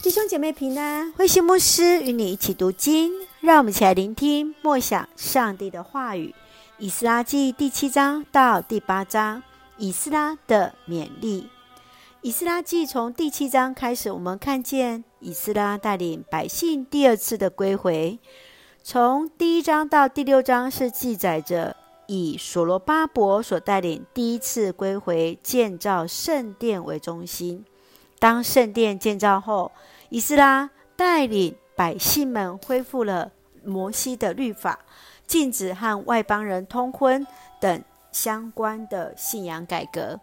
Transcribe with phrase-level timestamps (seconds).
[0.00, 6.32] 弟兄姐妹平安，慧馨牧师与你一起读经，让我们一起来聆听默想上帝的话语。
[6.78, 9.42] 以斯拉记第七章到第八章，
[9.76, 11.48] 以斯拉的勉励。
[12.22, 18.20] 以斯拉记从第七章开始，我们看见以斯拉带领百姓第二次的归回。
[18.84, 21.74] 从第一章到第六章是记载着
[22.06, 27.64] 以所罗巴伯所带领第一次归回建造圣殿为中心。
[28.18, 29.70] 当圣殿建造后，
[30.08, 33.30] 以斯拉带领百姓们恢复了
[33.64, 34.80] 摩西的律法，
[35.26, 37.26] 禁止和外邦人通婚
[37.60, 40.18] 等相关的信仰改革。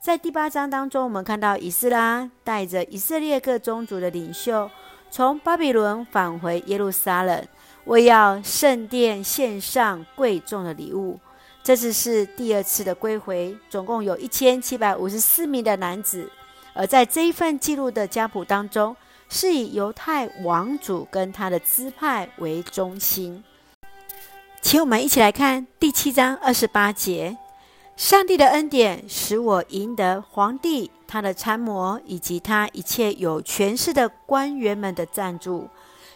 [0.00, 4.70] 在第八章当中，我们看到以斯拉带着以色列各宗族的领袖，
[5.10, 7.46] 从巴比伦返回耶路撒冷，
[7.84, 11.18] 为要圣殿献上贵重的礼物。
[11.62, 16.30] 这次是第二次的归回，总共有一千七百五十四名的男子。
[16.78, 18.96] 而在这一份记录的家谱当中，
[19.28, 23.42] 是以犹太王族跟他的支派为中心。
[24.62, 27.36] 请我们一起来看第七章二十八节：
[27.96, 35.68] 上帝的恩典使我赢得皇帝、他的参谋以及他一切有权势的官员们的赞助。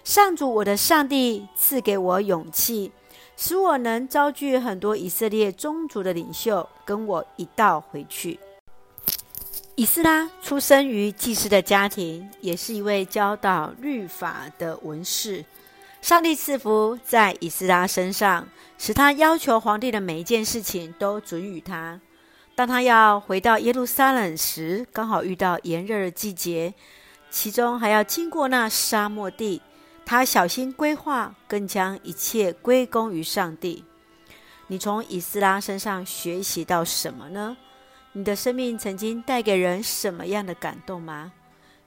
[0.05, 2.93] 上主我的上帝赐给我勇气，
[3.37, 8.39] 使我能招聚很多以色列宗族的领袖，跟我一道回去。
[9.83, 15.45] 以斯拉出生于祭司的家庭，也是一位教导律法的文士。
[16.01, 18.47] 上帝赐福在以斯拉身上，
[18.79, 22.01] 使他要求皇帝的每一件事情都准予他。
[22.55, 26.75] 当他要回到耶路撒冷时，刚好遇到炎热的季节，
[27.29, 29.61] 其中还要经过那沙漠地。
[30.07, 33.85] 他小心规划，更将一切归功于上帝。
[34.69, 37.57] 你从以斯拉身上学习到什么呢？
[38.15, 41.33] 你的生命曾经带给人什么样的感动吗？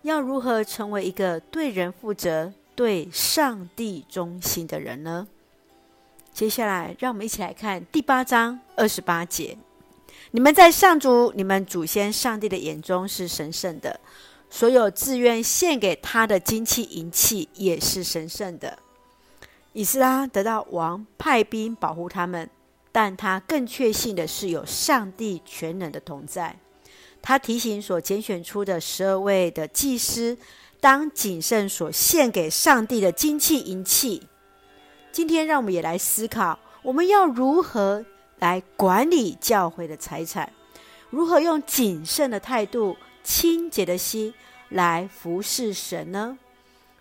[0.01, 5.27] 要如何成为一个对人负责、对上帝忠心的人呢？
[6.33, 9.55] 接下来，让我们一起来看第八章二十八节：
[10.31, 13.99] 你们在上主、你们祖先上帝的眼中是神圣的，
[14.49, 18.79] 所有自愿献给他的金器银器也是神圣的。
[19.73, 22.49] 以斯拉得到王派兵保护他们。
[22.95, 26.57] 但他更确信的是有上帝全能的同在。
[27.21, 30.37] 他提醒所拣选出的十二位的祭司，
[30.79, 34.25] 当谨慎所献给上帝的金器银器。
[35.11, 38.05] 今天，让我们也来思考，我们要如何
[38.39, 40.49] 来管理教会的财产，
[41.09, 42.95] 如何用谨慎的态度、
[43.25, 44.33] 清洁的心
[44.69, 46.37] 来服侍神呢？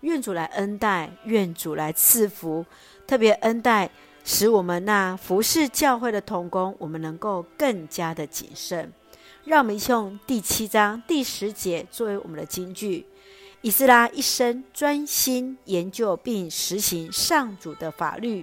[0.00, 2.66] 愿主来恩待，愿主来赐福，
[3.06, 3.88] 特别恩待。
[4.26, 8.90] 使我们那服侍教会的童工，我们能够更加的谨慎。
[9.44, 13.04] 让我们用第七章第十节作为我们的金句：
[13.60, 18.42] 以斯拉一生专心研究并实行上主的法律，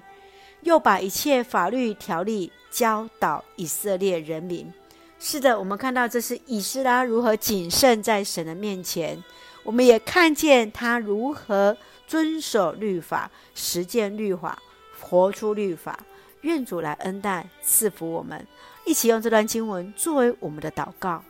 [0.62, 4.72] 又把一切法律条例教导以色列人民。
[5.18, 9.24] 是的，我们看到这是以斯拉如何谨慎在神的面前，
[9.64, 11.76] 我们也看见他如何
[12.08, 14.62] 遵守律法，实践律法。
[15.02, 16.00] 活出律法，
[16.42, 18.48] 愿主来恩待赐福我们，
[18.86, 21.24] 一起用这段经文作为我们的祷告。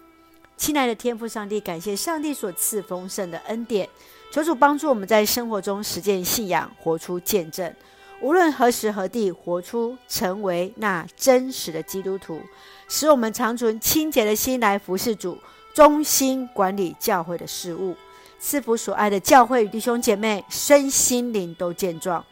[0.58, 3.90] 亲爱的天父上帝，感谢上帝所赐丰盛的恩典，
[4.32, 7.74] 求主帮助我们在生活中实践信仰，活出见证。
[8.22, 12.40] 无论何时何地，活出成为那真实的基督徒，
[12.88, 15.36] 使我们常存清洁的心来服侍主，
[15.74, 17.96] 忠心管理教会的事务，
[18.40, 22.24] 赐福所爱的教会与弟兄姐妹身心灵都健壮。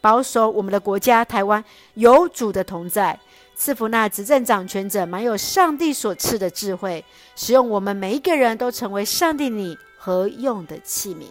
[0.00, 1.62] 保守我们的国家台湾
[1.94, 3.18] 有主的同在，
[3.54, 7.04] 赐福那执政掌权者满有上帝所赐的智慧，
[7.36, 11.24] 使用我们每一个人都成为上帝你合用的器皿。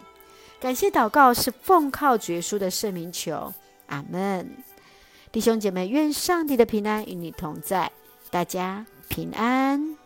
[0.60, 3.54] 感谢祷告是奉靠绝书的圣名求，
[3.88, 4.58] 阿门。
[5.32, 7.92] 弟兄姐妹，愿上帝的平安与你同在，
[8.32, 9.97] 大家平安。